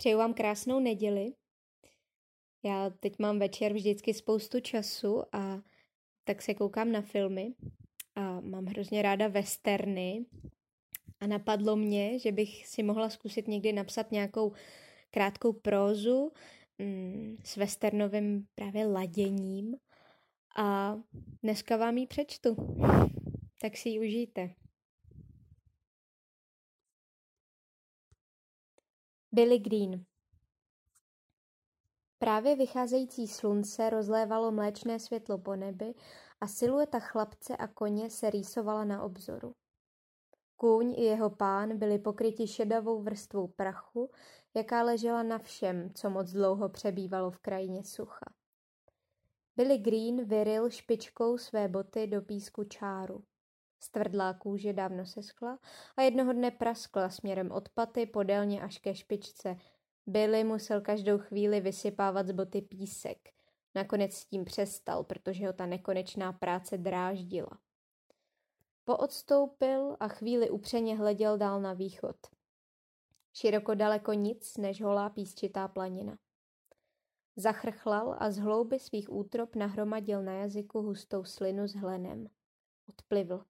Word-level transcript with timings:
Přeju 0.00 0.18
vám 0.18 0.34
krásnou 0.34 0.80
neděli. 0.80 1.32
Já 2.64 2.90
teď 2.90 3.18
mám 3.18 3.38
večer 3.38 3.72
vždycky 3.72 4.14
spoustu 4.14 4.60
času 4.60 5.22
a 5.32 5.60
tak 6.24 6.42
se 6.42 6.54
koukám 6.54 6.92
na 6.92 7.02
filmy 7.02 7.54
a 8.14 8.40
mám 8.40 8.66
hrozně 8.66 9.02
ráda 9.02 9.28
westerny 9.28 10.24
a 11.20 11.26
napadlo 11.26 11.76
mě, 11.76 12.18
že 12.18 12.32
bych 12.32 12.66
si 12.66 12.82
mohla 12.82 13.10
zkusit 13.10 13.48
někdy 13.48 13.72
napsat 13.72 14.12
nějakou 14.12 14.52
krátkou 15.10 15.52
prózu 15.52 16.32
mm, 16.78 17.36
s 17.44 17.56
westernovým 17.56 18.46
právě 18.54 18.86
laděním 18.86 19.76
a 20.56 20.98
dneska 21.42 21.76
vám 21.76 21.98
ji 21.98 22.06
přečtu. 22.06 22.56
Tak 23.60 23.76
si 23.76 23.88
ji 23.88 24.00
užijte. 24.00 24.50
Billy 29.32 29.58
Green 29.58 30.04
Právě 32.18 32.56
vycházející 32.56 33.28
slunce 33.28 33.90
rozlévalo 33.90 34.50
mléčné 34.52 34.98
světlo 34.98 35.38
po 35.38 35.56
nebi 35.56 35.94
a 36.40 36.46
silueta 36.46 36.98
chlapce 36.98 37.56
a 37.56 37.66
koně 37.66 38.10
se 38.10 38.30
rýsovala 38.30 38.84
na 38.84 39.02
obzoru. 39.02 39.54
Kůň 40.56 40.94
i 40.98 41.04
jeho 41.04 41.30
pán 41.30 41.78
byli 41.78 41.98
pokryti 41.98 42.46
šedavou 42.46 43.02
vrstvou 43.02 43.48
prachu, 43.48 44.10
jaká 44.54 44.82
ležela 44.82 45.22
na 45.22 45.38
všem, 45.38 45.94
co 45.94 46.10
moc 46.10 46.32
dlouho 46.32 46.68
přebývalo 46.68 47.30
v 47.30 47.38
krajině 47.38 47.84
sucha. 47.84 48.34
Billy 49.56 49.78
Green 49.78 50.24
vyril 50.24 50.70
špičkou 50.70 51.38
své 51.38 51.68
boty 51.68 52.06
do 52.06 52.22
písku 52.22 52.64
čáru. 52.64 53.24
Stvrdlá 53.80 54.34
kůže 54.34 54.72
dávno 54.72 55.06
seschla 55.06 55.58
a 55.96 56.02
jednoho 56.02 56.32
dne 56.32 56.50
praskla 56.50 57.10
směrem 57.10 57.52
od 57.52 57.68
paty 57.68 58.06
podélně 58.06 58.62
až 58.62 58.78
ke 58.78 58.94
špičce. 58.94 59.56
Billy 60.06 60.44
musel 60.44 60.80
každou 60.80 61.18
chvíli 61.18 61.60
vysypávat 61.60 62.26
z 62.26 62.32
boty 62.32 62.62
písek. 62.62 63.18
Nakonec 63.74 64.14
s 64.14 64.26
tím 64.26 64.44
přestal, 64.44 65.04
protože 65.04 65.46
ho 65.46 65.52
ta 65.52 65.66
nekonečná 65.66 66.32
práce 66.32 66.78
dráždila. 66.78 67.58
Poodstoupil 68.84 69.96
a 70.00 70.08
chvíli 70.08 70.50
upřeně 70.50 70.96
hleděl 70.96 71.38
dál 71.38 71.60
na 71.60 71.72
východ. 71.72 72.16
Široko 73.34 73.74
daleko 73.74 74.12
nic, 74.12 74.56
než 74.56 74.82
holá 74.82 75.10
písčitá 75.10 75.68
planina. 75.68 76.18
Zachrchlal 77.36 78.16
a 78.18 78.30
z 78.30 78.38
hlouby 78.38 78.78
svých 78.78 79.12
útrop 79.12 79.56
nahromadil 79.56 80.22
na 80.22 80.32
jazyku 80.32 80.82
hustou 80.82 81.24
slinu 81.24 81.68
s 81.68 81.74
hlenem. 81.74 82.26
Odplivl. 82.88 83.44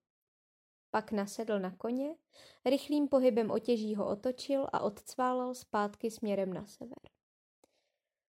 Pak 0.90 1.12
nasedl 1.12 1.60
na 1.60 1.70
koně, 1.76 2.16
rychlým 2.64 3.08
pohybem 3.08 3.50
otěží 3.50 3.94
ho 3.94 4.08
otočil 4.08 4.66
a 4.72 4.80
odcválal 4.80 5.54
zpátky 5.54 6.10
směrem 6.10 6.52
na 6.52 6.66
sever. 6.66 7.10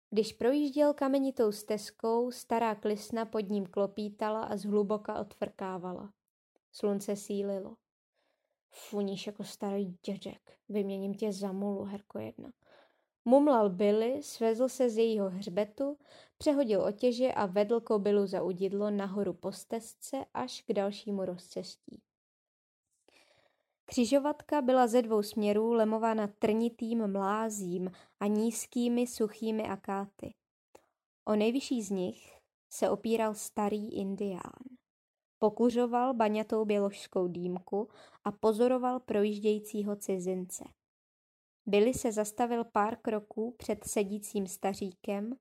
Když 0.09 0.33
projížděl 0.33 0.93
kamenitou 0.93 1.51
stezkou, 1.51 2.31
stará 2.31 2.75
klisna 2.75 3.25
pod 3.25 3.39
ním 3.39 3.65
klopítala 3.65 4.43
a 4.43 4.57
zhluboka 4.57 5.19
odfrkávala. 5.19 6.13
Slunce 6.71 7.15
sílilo. 7.15 7.75
Funíš 8.71 9.27
jako 9.27 9.43
starý 9.43 9.97
dědek, 10.05 10.57
vyměním 10.69 11.13
tě 11.13 11.31
za 11.31 11.51
mulu, 11.51 11.83
herko 11.83 12.19
jedna. 12.19 12.51
Mumlal 13.25 13.69
Billy, 13.69 14.23
svezl 14.23 14.69
se 14.69 14.89
z 14.89 14.97
jejího 14.97 15.29
hřbetu, 15.29 15.97
přehodil 16.37 16.81
otěže 16.81 17.33
a 17.33 17.45
vedl 17.45 17.79
kobylu 17.79 18.27
za 18.27 18.43
udidlo 18.43 18.91
nahoru 18.91 19.33
po 19.33 19.51
stezce 19.51 20.25
až 20.33 20.61
k 20.61 20.73
dalšímu 20.73 21.25
rozcestí. 21.25 22.01
Křižovatka 23.89 24.61
byla 24.61 24.87
ze 24.87 25.01
dvou 25.01 25.23
směrů 25.23 25.73
lemována 25.73 26.27
trnitým 26.27 27.07
mlázím 27.07 27.91
a 28.19 28.27
nízkými 28.27 29.07
suchými 29.07 29.63
akáty. 29.63 30.33
O 31.25 31.35
nejvyšší 31.35 31.81
z 31.81 31.89
nich 31.89 32.39
se 32.69 32.89
opíral 32.89 33.35
starý 33.35 33.93
indián. 33.93 34.61
Pokuřoval 35.39 36.13
baňatou 36.13 36.65
běložskou 36.65 37.27
dýmku 37.27 37.89
a 38.23 38.31
pozoroval 38.31 38.99
projíždějícího 38.99 39.95
cizince. 39.95 40.63
Billy 41.65 41.93
se 41.93 42.11
zastavil 42.11 42.63
pár 42.63 42.95
kroků 42.95 43.55
před 43.57 43.83
sedícím 43.83 44.47
staříkem 44.47 45.35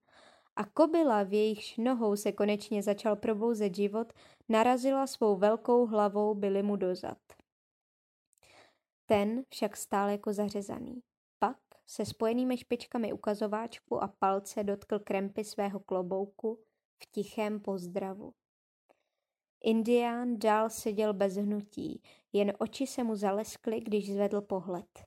a 0.57 0.65
kobila, 0.65 1.23
v 1.23 1.33
jejichž 1.33 1.77
nohou 1.77 2.17
se 2.17 2.33
konečně 2.33 2.83
začal 2.83 3.17
probouzet 3.17 3.75
život, 3.75 4.13
narazila 4.49 5.07
svou 5.07 5.37
velkou 5.37 5.87
hlavou 5.87 6.35
Billy 6.35 6.63
mu 6.63 6.77
dozad. 6.77 7.19
Ten 9.11 9.45
však 9.49 9.77
stál 9.77 10.09
jako 10.09 10.33
zařezaný. 10.33 11.03
Pak 11.39 11.59
se 11.87 12.05
spojenými 12.05 12.57
špičkami 12.57 13.13
ukazováčku 13.13 14.03
a 14.03 14.09
palce 14.19 14.65
dotkl 14.65 14.99
krempy 14.99 15.45
svého 15.45 15.81
klobouku 15.81 16.59
v 17.03 17.07
tichém 17.13 17.61
pozdravu. 17.61 18.35
Indián 19.65 20.39
dál 20.39 20.71
seděl 20.71 21.15
bez 21.15 21.37
hnutí, 21.37 22.03
jen 22.33 22.53
oči 22.59 22.87
se 22.87 23.05
mu 23.05 23.17
zaleskly, 23.17 23.81
když 23.81 24.13
zvedl 24.13 24.41
pohled. 24.41 25.05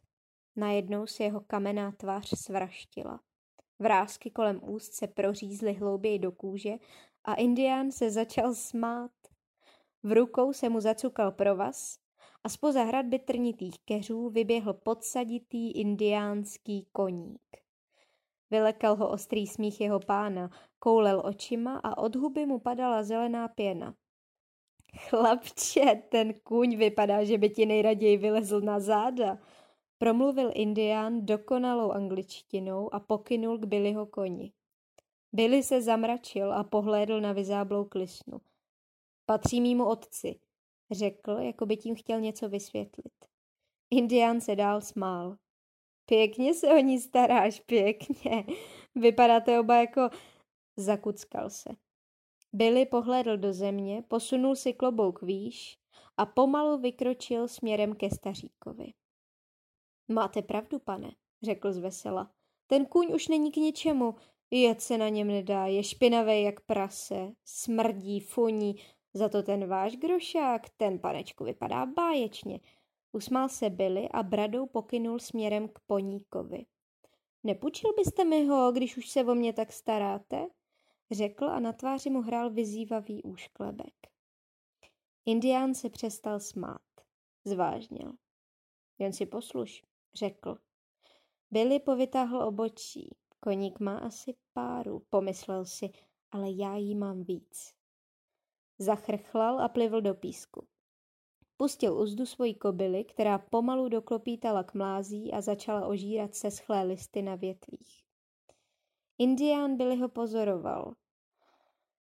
Najednou 0.55 1.07
se 1.07 1.23
jeho 1.23 1.41
kamenná 1.41 1.91
tvář 1.91 2.29
svraštila. 2.39 3.19
Vrázky 3.79 4.31
kolem 4.31 4.61
úst 4.63 4.93
se 4.93 5.07
prořízly 5.07 5.73
hlouběji 5.73 6.19
do 6.19 6.31
kůže 6.31 6.73
a 7.23 7.33
indián 7.33 7.91
se 7.91 8.11
začal 8.11 8.55
smát. 8.55 9.11
V 10.03 10.11
rukou 10.11 10.53
se 10.53 10.69
mu 10.69 10.79
zacukal 10.79 11.31
provaz 11.31 12.00
a 12.43 12.49
spoza 12.49 12.83
hradby 12.83 13.19
trnitých 13.19 13.79
keřů 13.85 14.29
vyběhl 14.29 14.73
podsaditý 14.73 15.71
indiánský 15.71 16.87
koník. 16.91 17.41
Vylekal 18.49 18.95
ho 18.95 19.09
ostrý 19.09 19.47
smích 19.47 19.81
jeho 19.81 19.99
pána, 19.99 20.49
koulel 20.79 21.21
očima 21.25 21.77
a 21.77 21.97
od 21.97 22.15
huby 22.15 22.45
mu 22.45 22.59
padala 22.59 23.03
zelená 23.03 23.47
pěna. 23.47 23.95
Chlapče, 24.97 26.03
ten 26.09 26.33
kůň 26.33 26.77
vypadá, 26.77 27.23
že 27.23 27.37
by 27.37 27.49
ti 27.49 27.65
nejraději 27.65 28.17
vylezl 28.17 28.61
na 28.61 28.79
záda, 28.79 29.37
promluvil 29.97 30.51
indián 30.53 31.25
dokonalou 31.25 31.91
angličtinou 31.91 32.93
a 32.93 32.99
pokynul 32.99 33.57
k 33.57 33.65
Billyho 33.65 34.05
koni. 34.05 34.51
Billy 35.33 35.63
se 35.63 35.81
zamračil 35.81 36.53
a 36.53 36.63
pohlédl 36.63 37.21
na 37.21 37.33
vyzáblou 37.33 37.85
klisnu. 37.85 38.41
Patří 39.25 39.61
mýmu 39.61 39.85
otci, 39.85 40.39
řekl, 40.91 41.31
jako 41.31 41.65
by 41.65 41.77
tím 41.77 41.95
chtěl 41.95 42.19
něco 42.19 42.49
vysvětlit. 42.49 43.13
Indián 43.91 44.41
se 44.41 44.55
dál 44.55 44.81
smál. 44.81 45.37
Pěkně 46.05 46.53
se 46.53 46.67
o 46.67 46.77
ní 46.77 46.99
staráš, 46.99 47.59
pěkně. 47.59 48.45
Vypadáte 48.95 49.59
oba 49.59 49.75
jako... 49.75 50.09
Zakuckal 50.77 51.49
se. 51.49 51.69
Billy 52.53 52.85
pohlédl 52.85 53.37
do 53.37 53.53
země, 53.53 54.03
posunul 54.07 54.55
si 54.55 54.73
klobouk 54.73 55.21
výš 55.21 55.77
a 56.17 56.25
pomalu 56.25 56.77
vykročil 56.77 57.47
směrem 57.47 57.95
ke 57.95 58.09
staříkovi. 58.09 58.93
Máte 60.07 60.41
pravdu, 60.41 60.79
pane, 60.79 61.11
řekl 61.43 61.73
zvesela. 61.73 62.31
Ten 62.67 62.85
kůň 62.85 63.13
už 63.13 63.27
není 63.27 63.51
k 63.51 63.55
ničemu, 63.55 64.15
jet 64.51 64.81
se 64.81 64.97
na 64.97 65.09
něm 65.09 65.27
nedá, 65.27 65.65
je 65.65 65.83
špinavé 65.83 66.41
jak 66.41 66.61
prase, 66.61 67.31
smrdí, 67.45 68.19
funí, 68.19 68.75
za 69.13 69.29
to 69.29 69.43
ten 69.43 69.67
váš 69.67 69.95
grošák, 69.95 70.69
ten 70.69 70.99
panečku 70.99 71.43
vypadá 71.43 71.85
báječně. 71.85 72.59
Usmál 73.11 73.49
se 73.49 73.69
Billy 73.69 74.09
a 74.09 74.23
bradou 74.23 74.65
pokynul 74.65 75.19
směrem 75.19 75.67
k 75.67 75.79
poníkovi. 75.79 76.65
Nepůjčil 77.43 77.93
byste 77.97 78.25
mi 78.25 78.45
ho, 78.45 78.71
když 78.71 78.97
už 78.97 79.09
se 79.09 79.23
o 79.23 79.35
mě 79.35 79.53
tak 79.53 79.71
staráte? 79.71 80.47
Řekl 81.11 81.45
a 81.45 81.59
na 81.59 81.73
tváři 81.73 82.09
mu 82.09 82.21
hrál 82.21 82.49
vyzývavý 82.49 83.23
úšklebek. 83.23 83.93
Indián 85.25 85.73
se 85.73 85.89
přestal 85.89 86.39
smát. 86.39 86.81
Zvážnil. 87.45 88.13
Jen 88.99 89.13
si 89.13 89.25
posluš, 89.25 89.83
řekl. 90.13 90.57
Billy 91.51 91.79
povytáhl 91.79 92.43
obočí. 92.43 93.15
Koník 93.39 93.79
má 93.79 93.97
asi 93.97 94.33
páru, 94.53 94.99
pomyslel 95.09 95.65
si, 95.65 95.89
ale 96.31 96.51
já 96.51 96.75
jí 96.75 96.95
mám 96.95 97.23
víc. 97.23 97.80
Zachrchlal 98.81 99.61
a 99.61 99.69
plivl 99.69 100.01
do 100.01 100.13
písku. 100.13 100.67
Pustil 101.57 101.97
uzdu 101.97 102.25
svojí 102.25 102.55
kobily, 102.55 103.03
která 103.03 103.37
pomalu 103.37 103.89
doklopítala 103.89 104.63
k 104.63 104.73
mlází 104.73 105.33
a 105.33 105.41
začala 105.41 105.87
ožírat 105.87 106.35
se 106.35 106.51
schlé 106.51 106.83
listy 106.83 107.21
na 107.21 107.35
větvích. 107.35 108.03
Indián 109.17 109.77
Billy 109.77 109.95
ho 109.95 110.09
pozoroval. 110.09 110.95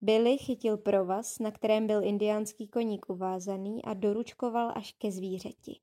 Billy 0.00 0.38
chytil 0.38 0.78
provaz, 0.78 1.38
na 1.38 1.50
kterém 1.50 1.86
byl 1.86 2.04
indiánský 2.04 2.68
koník 2.68 3.10
uvázaný 3.10 3.84
a 3.84 3.94
doručkoval 3.94 4.72
až 4.74 4.92
ke 4.92 5.10
zvířeti. 5.10 5.80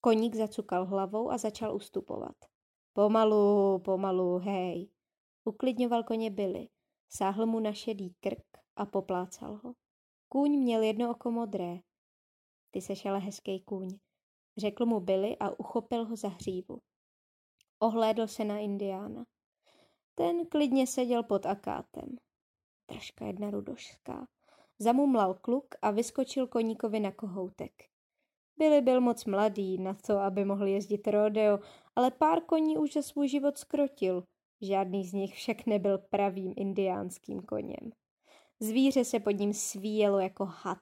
Koník 0.00 0.34
zacukal 0.34 0.86
hlavou 0.86 1.30
a 1.30 1.38
začal 1.38 1.76
ustupovat. 1.76 2.36
Pomalu, 2.92 3.78
pomalu, 3.78 4.38
hej. 4.38 4.90
Uklidňoval 5.44 6.02
koně 6.02 6.30
Billy. 6.30 6.68
Sáhl 7.10 7.46
mu 7.46 7.60
na 7.60 7.72
šedý 7.72 8.14
krk 8.20 8.46
a 8.76 8.86
poplácal 8.86 9.60
ho. 9.64 9.74
Kůň 10.28 10.50
měl 10.50 10.82
jedno 10.82 11.10
oko 11.10 11.30
modré. 11.30 11.78
Ty 12.70 12.80
seš 12.80 13.06
ale 13.06 13.18
hezký 13.18 13.60
kůň, 13.60 13.88
řekl 14.56 14.86
mu 14.86 15.00
Billy 15.00 15.36
a 15.38 15.60
uchopil 15.60 16.04
ho 16.04 16.16
za 16.16 16.28
hřívu. 16.28 16.80
Ohlédl 17.78 18.26
se 18.26 18.44
na 18.44 18.58
Indiána. 18.58 19.24
Ten 20.14 20.46
klidně 20.46 20.86
seděl 20.86 21.22
pod 21.22 21.46
akátem. 21.46 22.16
Troška 22.86 23.26
jedna 23.26 23.50
rudošská. 23.50 24.26
Zamumlal 24.78 25.34
kluk 25.34 25.74
a 25.82 25.90
vyskočil 25.90 26.46
koníkovi 26.46 27.00
na 27.00 27.12
kohoutek. 27.12 27.72
Billy 28.58 28.80
byl 28.80 29.00
moc 29.00 29.24
mladý 29.24 29.78
na 29.78 29.94
to, 29.94 30.18
aby 30.18 30.44
mohl 30.44 30.66
jezdit 30.66 31.08
rodeo, 31.08 31.58
ale 31.96 32.10
pár 32.10 32.44
koní 32.44 32.78
už 32.78 32.92
za 32.92 33.02
svůj 33.02 33.28
život 33.28 33.58
skrotil. 33.58 34.22
Žádný 34.60 35.04
z 35.04 35.12
nich 35.12 35.34
však 35.34 35.66
nebyl 35.66 35.98
pravým 35.98 36.54
indiánským 36.56 37.42
koněm. 37.42 37.92
Zvíře 38.60 39.04
se 39.04 39.20
pod 39.20 39.30
ním 39.30 39.52
svíjelo 39.52 40.18
jako 40.18 40.44
had. 40.44 40.78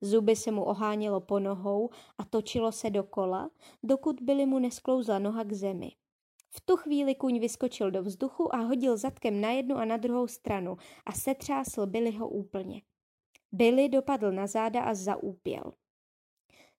Zuby 0.00 0.36
se 0.36 0.50
mu 0.50 0.64
ohánělo 0.64 1.20
po 1.20 1.38
nohou 1.38 1.90
a 2.18 2.24
točilo 2.24 2.72
se 2.72 2.90
dokola, 2.90 3.50
dokud 3.82 4.20
byly 4.20 4.46
mu 4.46 4.58
nesklouzla 4.58 5.18
noha 5.18 5.44
k 5.44 5.52
zemi. 5.52 5.90
V 6.50 6.60
tu 6.60 6.76
chvíli 6.76 7.14
kuň 7.14 7.38
vyskočil 7.38 7.90
do 7.90 8.02
vzduchu 8.02 8.54
a 8.54 8.58
hodil 8.58 8.96
zadkem 8.96 9.40
na 9.40 9.50
jednu 9.50 9.76
a 9.76 9.84
na 9.84 9.96
druhou 9.96 10.26
stranu 10.26 10.76
a 11.06 11.12
setřásl 11.12 11.86
Billyho 11.86 12.28
úplně. 12.28 12.82
Billy 13.52 13.88
dopadl 13.88 14.32
na 14.32 14.46
záda 14.46 14.82
a 14.82 14.94
zaúpěl. 14.94 15.72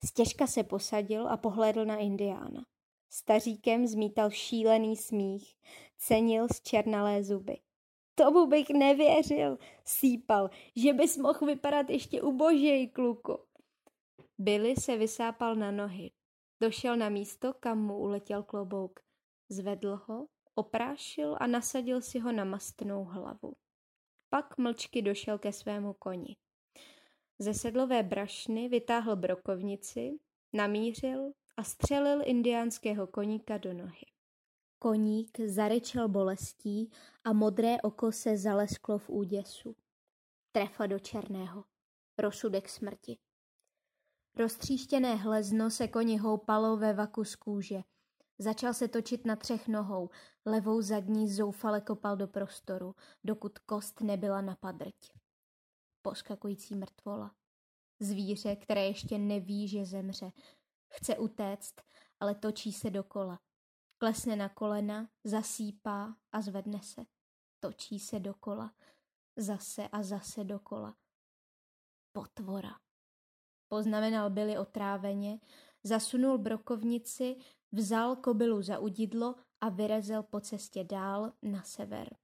Stěžka 0.06 0.48
se 0.48 0.64
posadil 0.64 1.28
a 1.28 1.38
pohlédl 1.38 1.86
na 1.86 1.98
Indiána. 1.98 2.66
Staříkem 3.10 3.88
zmítal 3.88 4.30
šílený 4.30 4.98
smích, 4.98 5.56
cenil 5.98 6.48
z 6.54 6.62
černalé 6.62 7.24
zuby. 7.24 7.58
Tomu 8.16 8.48
bych 8.48 8.70
nevěřil, 8.70 9.58
sípal, 9.86 10.50
že 10.76 10.94
bys 10.94 11.18
mohl 11.18 11.46
vypadat 11.46 11.90
ještě 11.90 12.22
ubožej, 12.22 12.88
kluku. 12.88 13.40
Billy 14.38 14.76
se 14.76 14.98
vysápal 14.98 15.56
na 15.56 15.72
nohy. 15.72 16.12
Došel 16.62 16.98
na 16.98 17.10
místo, 17.10 17.54
kam 17.54 17.80
mu 17.80 17.98
uletěl 17.98 18.44
klobouk. 18.44 19.00
Zvedl 19.50 20.02
ho, 20.06 20.28
oprášil 20.56 21.38
a 21.40 21.48
nasadil 21.48 22.02
si 22.02 22.20
ho 22.20 22.32
na 22.32 22.44
mastnou 22.44 23.04
hlavu. 23.04 23.54
Pak 24.30 24.58
mlčky 24.58 25.02
došel 25.02 25.38
ke 25.38 25.54
svému 25.54 25.94
koni. 25.94 26.36
Ze 27.40 27.54
sedlové 27.54 28.04
brašny 28.04 28.70
vytáhl 28.70 29.16
brokovnici, 29.16 30.12
namířil 30.54 31.32
a 31.58 31.64
střelil 31.64 32.22
indiánského 32.26 33.08
koníka 33.08 33.58
do 33.58 33.74
nohy. 33.74 34.11
Koník 34.84 35.40
zarečel 35.40 36.10
bolestí 36.10 36.92
a 37.24 37.34
modré 37.34 37.82
oko 37.82 38.12
se 38.12 38.38
zalesklo 38.38 38.98
v 38.98 39.10
úděsu. 39.10 39.76
Trefa 40.52 40.86
do 40.86 41.00
černého. 41.00 41.66
Rozsudek 42.18 42.70
smrti. 42.70 43.18
Roztříštěné 44.36 45.16
hlezno 45.16 45.70
se 45.70 45.88
koni 45.88 46.18
houpalo 46.18 46.78
ve 46.78 46.94
vaku 46.94 47.24
z 47.24 47.36
kůže. 47.36 47.82
Začal 48.40 48.74
se 48.74 48.88
točit 48.88 49.26
na 49.26 49.36
třech 49.36 49.68
nohou, 49.68 50.10
levou 50.46 50.82
zadní 50.82 51.30
zoufale 51.30 51.82
kopal 51.82 52.18
do 52.18 52.28
prostoru, 52.28 52.96
dokud 53.24 53.60
kost 53.60 54.02
nebyla 54.02 54.42
na 54.42 54.56
padrť. 54.56 55.12
Poskakující 56.02 56.76
mrtvola. 56.76 57.36
Zvíře, 58.00 58.56
které 58.56 58.86
ještě 58.86 59.18
neví, 59.18 59.68
že 59.68 59.86
zemře. 59.86 60.32
Chce 60.90 61.18
utéct, 61.18 61.82
ale 62.20 62.36
točí 62.36 62.74
se 62.74 62.90
dokola. 62.90 63.40
Klesne 64.02 64.36
na 64.36 64.50
kolena, 64.50 65.10
zasípá 65.24 66.18
a 66.32 66.42
zvedne 66.42 66.82
se. 66.84 67.06
Točí 67.60 68.00
se 68.00 68.20
dokola. 68.20 68.74
Zase 69.36 69.88
a 69.88 70.04
zase 70.04 70.44
dokola. 70.44 70.96
Potvora. 72.12 72.80
Poznamenal 73.68 74.30
byli 74.30 74.58
otráveně, 74.58 75.40
zasunul 75.84 76.38
brokovnici, 76.38 77.36
vzal 77.72 78.16
kobylu 78.16 78.62
za 78.62 78.80
udidlo 78.80 79.36
a 79.62 79.70
vyrezel 79.70 80.24
po 80.24 80.40
cestě 80.40 80.84
dál 80.84 81.34
na 81.42 81.64
sever. 81.64 82.18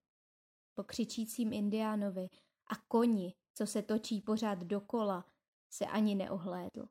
Po 0.73 0.83
křičícím 0.83 1.53
indiánovi 1.53 2.30
a 2.68 2.75
koni, 2.88 3.33
co 3.53 3.68
se 3.68 3.81
točí 3.81 4.21
pořád 4.21 4.59
dokola, 4.59 5.25
se 5.69 5.85
ani 5.85 6.15
neohlédl. 6.15 6.89